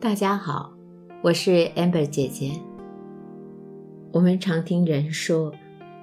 [0.00, 0.72] 大家好，
[1.22, 2.52] 我是 Amber 姐姐。
[4.12, 5.52] 我们常听人说，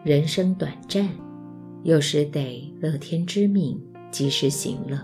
[0.04, 1.10] 人生短暂，
[1.82, 3.82] 有时得乐天知命，
[4.12, 5.04] 及时行乐。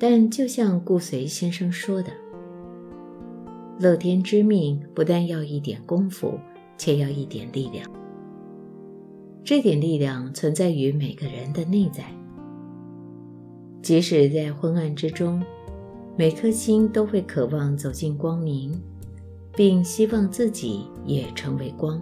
[0.00, 2.10] 但就像顾随先生说的，
[3.78, 6.36] 乐天知命不但要一点功夫，
[6.76, 7.88] 且要一点力量。
[9.44, 12.02] 这点力量存在于每个人的内在，
[13.80, 15.40] 即使在昏暗之中，
[16.18, 18.76] 每颗心都会渴望走进光明，
[19.54, 21.96] 并希望自己也成为光；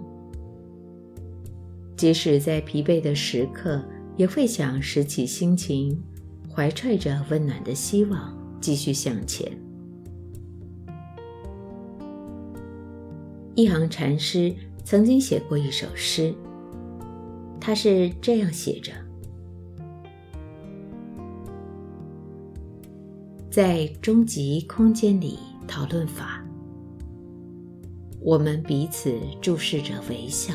[1.95, 3.79] 即使在疲惫的时刻，
[4.15, 6.01] 也会想拾起心情，
[6.51, 9.51] 怀揣着温暖的希望，继续向前。
[13.53, 14.51] 一行禅师
[14.83, 16.33] 曾经写过一首诗。
[17.61, 18.91] 他是这样写着：
[23.57, 26.45] 在终极空间里讨论法，
[28.21, 30.53] 我们彼此注视着微笑。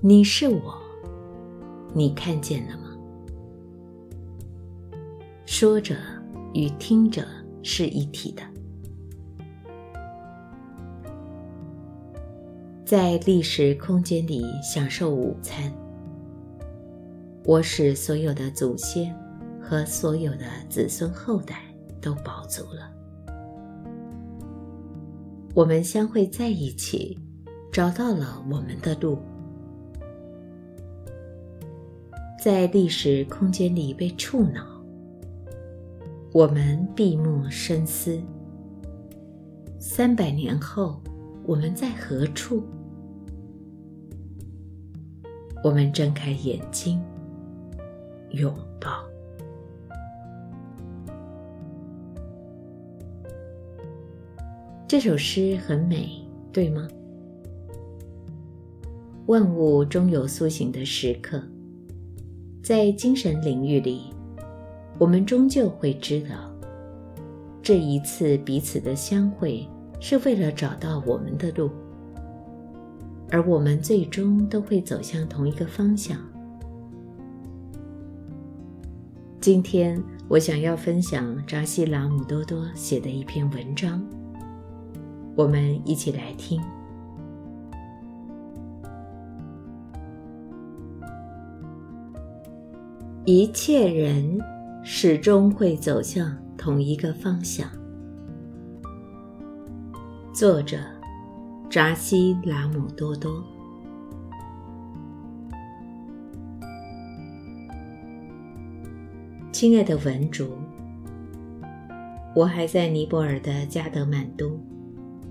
[0.00, 0.74] 你是我，
[1.92, 2.96] 你看见了吗？
[5.44, 5.98] 说着
[6.54, 7.26] 与听着
[7.62, 8.42] 是一体的。
[12.86, 15.70] 在历史空间里享受午餐，
[17.44, 19.14] 我使所有的祖先
[19.68, 21.64] 和所有的子孙后代
[22.00, 22.88] 都饱足了。
[25.54, 27.18] 我们相会在一起，
[27.72, 29.18] 找到了我们的路。
[32.40, 34.64] 在历史空间里被触恼，
[36.32, 38.20] 我们闭目深思。
[39.80, 41.02] 三百年后，
[41.44, 42.62] 我们在何处？
[45.64, 47.02] 我们睁开眼睛，
[48.30, 48.54] 永
[54.88, 56.08] 这首诗很美，
[56.52, 56.86] 对吗？
[59.26, 61.42] 万物终有苏醒的时刻，
[62.62, 64.02] 在精神领域里，
[64.96, 66.48] 我们终究会知道，
[67.60, 71.68] 这一次彼此的相会，是为了找到我们的路。
[73.28, 76.16] 而我们最终都会走向同一个方向。
[79.40, 84.00] 今天我想要分享扎西拉姆多多写的一篇文章，
[85.36, 86.60] 我们一起来听。
[93.24, 94.40] 一切人
[94.82, 97.68] 始终会走向同一个方向。
[100.32, 100.78] 作者。
[101.68, 103.42] 扎西拉姆多多，
[109.50, 110.56] 亲爱的文竹，
[112.36, 114.58] 我还在尼泊尔的加德满都，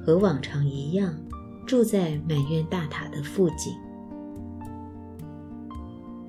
[0.05, 1.15] 和往常一样
[1.65, 3.73] 住在满院大塔的附近。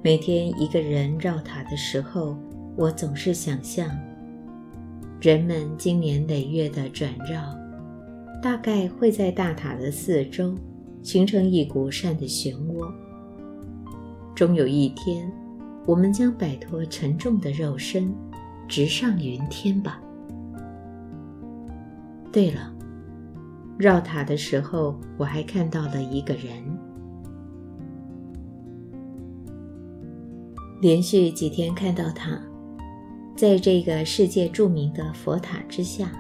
[0.03, 2.37] 每天一个人绕塔的时候，
[2.75, 3.87] 我总是想象
[5.21, 7.55] 人们经年累月的转绕。
[8.43, 10.55] 大概会在大塔的四周
[11.03, 12.89] 形成一股扇的漩涡。
[14.35, 15.31] 终有一天，
[15.85, 18.15] 我们将摆脱沉重的肉身，
[18.69, 20.01] 直上云天吧。
[22.31, 22.73] 对了，
[23.79, 26.53] 绕塔的时候，我还看到了一个人。
[30.81, 32.41] 连续几天看到他，
[33.35, 36.11] 在这个世界著名的佛塔之下。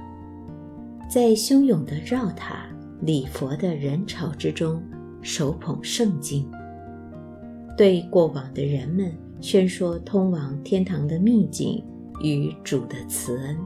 [1.08, 2.66] 在汹涌的绕塔
[3.00, 4.82] 礼佛的人潮之中，
[5.22, 6.50] 手捧圣经，
[7.76, 11.80] 对过往的人们宣说通往天堂的秘境
[12.22, 13.56] 与主的慈恩。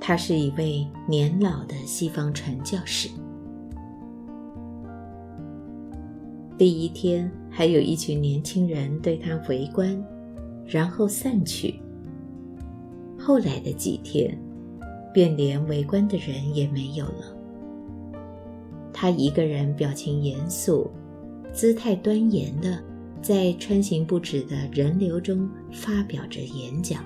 [0.00, 3.08] 他是一位年老的西方传教士。
[6.58, 10.02] 第一天，还有一群年轻人对他围观，
[10.66, 11.74] 然后散去。
[13.18, 14.36] 后来的几天。
[15.16, 17.34] 便连围观的人也没有了。
[18.92, 20.90] 他一个人，表情严肃，
[21.54, 22.78] 姿态端严的，
[23.22, 27.02] 在穿行不止的人流中发表着演讲。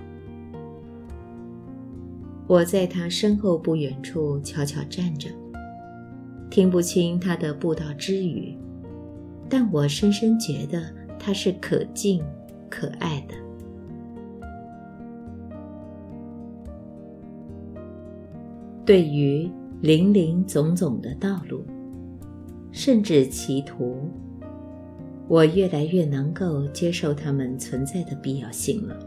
[2.50, 5.29] 我在他身后不远处悄悄站着，
[6.50, 8.58] 听不清他的布道之语，
[9.49, 10.82] 但我深深觉得
[11.17, 12.20] 他是可敬、
[12.69, 13.35] 可爱的。
[18.85, 19.49] 对于
[19.81, 21.62] 林林总总的道路，
[22.73, 24.11] 甚至歧途，
[25.29, 28.99] 我越来越能够接受它们存在的必要性了。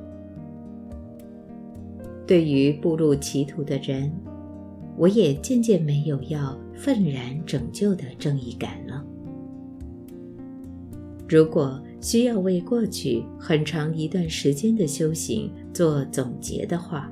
[2.25, 4.11] 对于步入歧途的人，
[4.97, 9.03] 我也渐渐没有要愤然拯救的正义感了。
[11.27, 17.11] 如果需要为过去很长一段时间的修行做总结的话，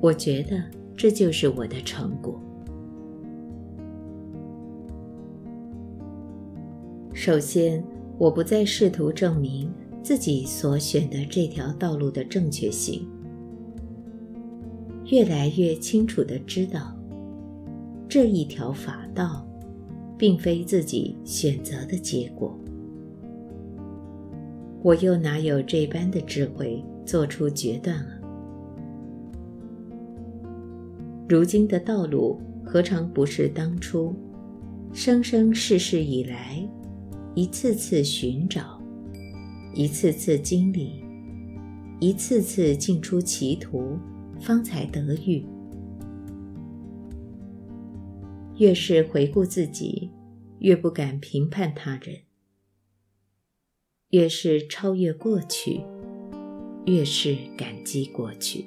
[0.00, 0.62] 我觉得
[0.96, 2.40] 这就是我的成果。
[7.14, 7.82] 首先，
[8.18, 9.72] 我不再试图证明
[10.02, 13.08] 自己所选的这条道路的正确性，
[15.10, 16.94] 越来越清楚的知道，
[18.08, 19.46] 这一条法道，
[20.18, 22.58] 并非自己选择的结果。
[24.82, 28.20] 我又哪有这般的智慧做出决断啊？
[31.26, 34.14] 如今的道路何尝不是当初
[34.92, 36.62] 生生世世以来
[37.34, 38.80] 一次次寻找、
[39.74, 41.02] 一次次经历、
[41.98, 43.96] 一次次进出歧途，
[44.40, 45.44] 方才得遇？
[48.56, 50.10] 越是回顾自己，
[50.58, 52.22] 越不敢评判他人。
[54.10, 55.82] 越是超越过去，
[56.86, 58.64] 越是感激过去，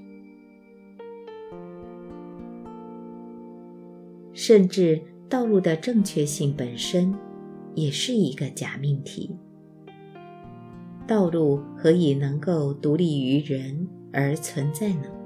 [4.34, 7.14] 甚至道路的正确性本身
[7.74, 9.36] 也是一个假命题。
[11.08, 15.21] 道路何以能够独立于人而存在呢？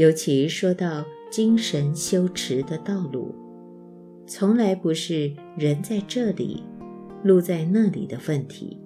[0.00, 3.34] 尤其说到精神修持的道路，
[4.26, 6.64] 从来不是人在这里。
[7.22, 8.78] 路在那里的问题，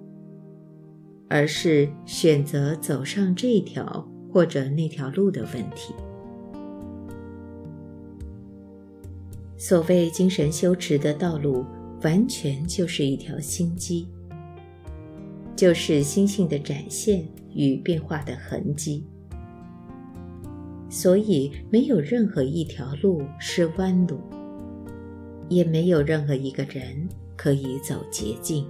[1.29, 5.93] 而是选择走上这条或者那条路的问题。
[9.55, 11.63] 所谓精神修持的道路，
[12.03, 14.05] 完全就是一条心机，
[15.55, 19.05] 就是心性的展现与变化的痕迹。
[20.95, 24.17] 所以，没有任何一条路是弯路，
[25.49, 27.05] 也没有任何一个人。
[27.35, 28.65] 可以走捷径。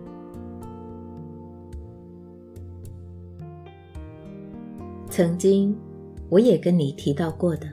[5.08, 5.78] 曾经，
[6.30, 7.68] 我也跟你提到过的，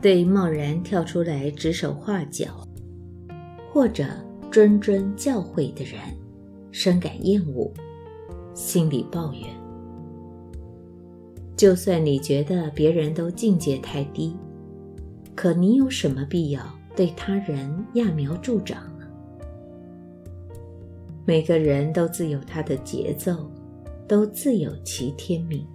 [0.00, 2.66] 对贸然跳出来指手画脚，
[3.70, 4.04] 或者
[4.50, 6.00] 谆谆教诲的人，
[6.72, 7.70] 深感厌恶，
[8.54, 9.57] 心里抱怨。
[11.58, 14.32] 就算你觉得别人都境界太低，
[15.34, 16.62] 可你有什么必要
[16.94, 19.04] 对他人揠苗助长呢？
[21.26, 23.50] 每个人都自有他的节奏，
[24.06, 25.66] 都自有其天命。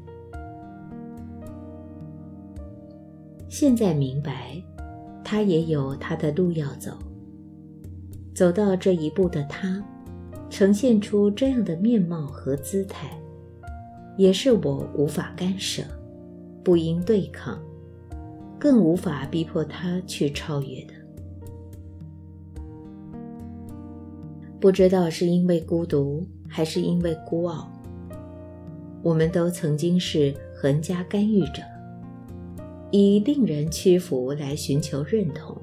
[3.49, 4.63] 现在明白，
[5.21, 6.97] 他也有他的路要走。
[8.33, 9.83] 走到这一步的他，
[10.49, 13.19] 呈现出这样的面貌和姿态，
[14.17, 15.81] 也是我无法干涉，
[16.63, 17.59] 不应对抗，
[18.59, 20.93] 更无法逼迫他去超越的。
[24.59, 27.69] 不知道是因为孤独，还是因为孤傲，
[29.01, 31.61] 我们都曾经是横加干预者，
[32.91, 35.57] 以令人屈服来寻求认同。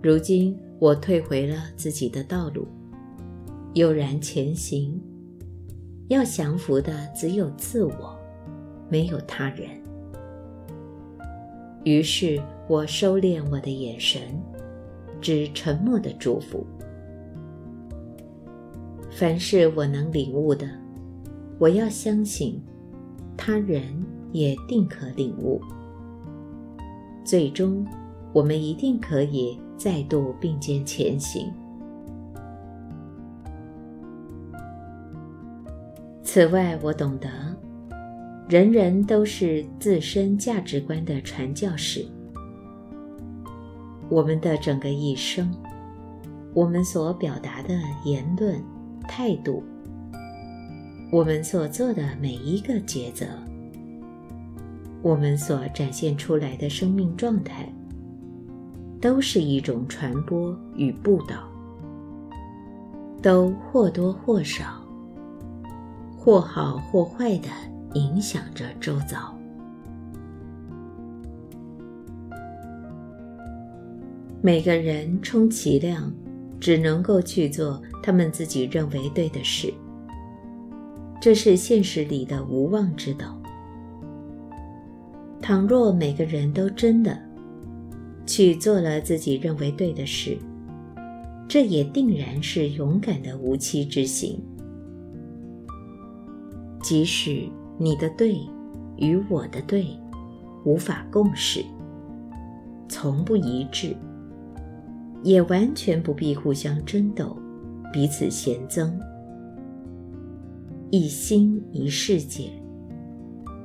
[0.00, 2.66] 如今我退回了自己的道路，
[3.74, 4.98] 悠然前行。
[6.08, 8.18] 要降服的只有自我，
[8.88, 9.68] 没有他人。
[11.84, 14.20] 于是我收敛我的眼神。
[15.20, 16.66] 只沉默的祝福。
[19.10, 20.68] 凡是我能领悟的，
[21.58, 22.60] 我要相信，
[23.34, 25.58] 他人也定可领悟。
[27.24, 27.86] 最终，
[28.34, 31.50] 我们一定可以再度并肩前行。
[36.34, 37.28] 此外，我懂得，
[38.48, 42.04] 人人都是自身价值观的传教士。
[44.08, 45.48] 我们的整个一生，
[46.52, 48.60] 我们所表达的言论、
[49.06, 49.62] 态度，
[51.12, 53.26] 我们所做的每一个抉择，
[55.02, 57.72] 我们所展现出来的生命状态，
[59.00, 61.48] 都是一种传播与布道，
[63.22, 64.83] 都或多或少、
[66.24, 67.48] 或好或坏的
[67.92, 69.38] 影响着周遭。
[74.40, 76.10] 每个人充其量
[76.58, 79.70] 只能够去做他们自己认为对的事，
[81.20, 83.38] 这是现实里的无望之道。
[85.42, 87.20] 倘若每个人都真的
[88.24, 90.38] 去做了自己认为对的事，
[91.46, 94.42] 这也定然是勇敢的无期之行。
[96.84, 97.48] 即使
[97.78, 98.38] 你的对
[98.98, 99.86] 与我的对
[100.66, 101.64] 无法共识，
[102.90, 103.96] 从不一致，
[105.22, 107.34] 也完全不必互相争斗，
[107.90, 108.92] 彼此嫌憎，
[110.90, 112.50] 一心一世界。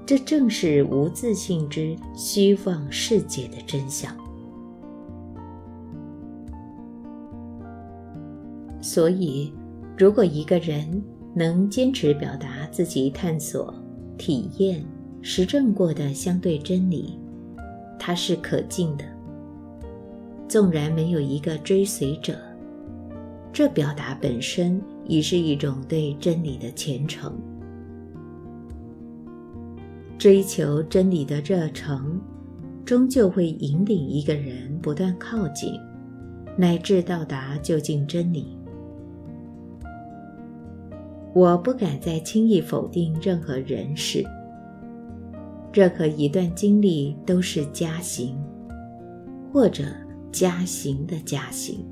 [0.05, 4.15] 这正是无自信之虚妄世界的真相。
[8.81, 9.53] 所以，
[9.97, 11.03] 如果一个人
[11.39, 13.73] 能坚持表达自己探索、
[14.17, 14.83] 体验、
[15.21, 17.17] 实证过的相对真理，
[17.97, 19.05] 他是可敬的。
[20.49, 22.37] 纵然没有一个追随者，
[23.53, 27.33] 这表达本身已是一种对真理的虔诚。
[30.17, 32.19] 追求真理的热诚，
[32.83, 35.71] 终究会引领一个人不断靠近，
[36.57, 38.58] 乃至到达究竟真理。
[41.33, 44.23] 我不敢再轻易否定任何人事，
[45.73, 48.35] 任何一段经历都是加行，
[49.53, 49.83] 或者
[50.31, 51.85] 加行的加行。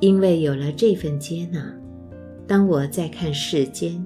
[0.00, 1.74] 因为有了这份接纳，
[2.46, 4.04] 当我再看世间。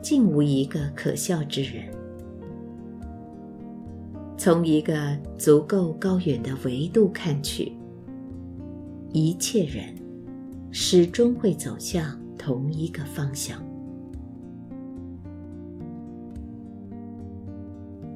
[0.00, 1.82] 竟无一个可笑之人。
[4.36, 4.94] 从一个
[5.36, 7.72] 足够高远的维度看去，
[9.12, 9.92] 一切人
[10.70, 13.58] 始终会走向同一个方向。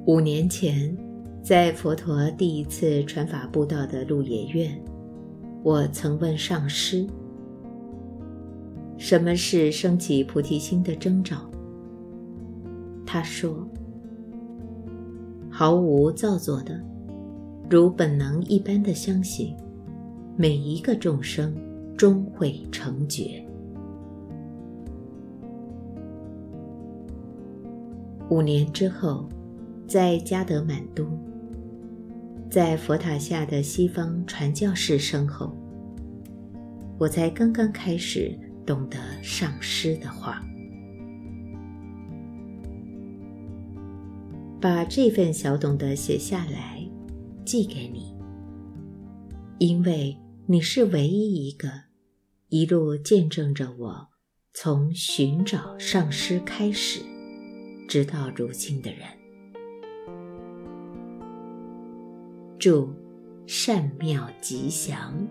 [0.06, 0.96] 五年前，
[1.42, 4.78] 在佛陀第一次传法布道的鹿野苑，
[5.62, 7.06] 我曾问上师
[8.98, 11.48] ：“什么是升起菩提心的征兆？”
[13.06, 13.66] 他说
[15.48, 16.80] ：“毫无造作的，
[17.70, 19.54] 如本能一般的相信，
[20.36, 21.54] 每一个众生
[22.02, 23.40] 终会成觉。”
[28.28, 29.28] 五年之后，
[29.86, 31.06] 在加德满都，
[32.50, 35.56] 在佛塔下的西方传教士身后，
[36.98, 40.42] 我才刚刚开始懂得上师的话。
[44.60, 46.84] 把这份小懂得写下来，
[47.44, 48.12] 寄给你，
[49.60, 51.68] 因为你是唯一一个
[52.54, 54.08] 一路见证着我
[54.52, 57.00] 从寻找上师开始，
[57.88, 59.00] 直到如今的人。
[62.58, 62.92] 祝
[63.46, 65.26] 善妙吉祥，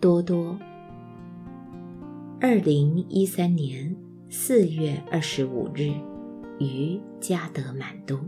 [0.00, 0.58] 多多。
[2.40, 3.96] 二零一三年
[4.28, 5.92] 四月二十五日。
[6.58, 8.18] 于加德满都。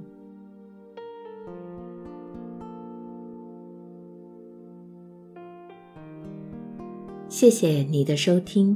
[7.45, 8.75] 谢谢你的收听，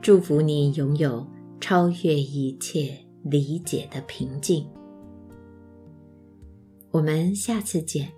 [0.00, 1.24] 祝福你拥有
[1.60, 4.66] 超越一切理解的平静。
[6.90, 8.12] 我们下次见。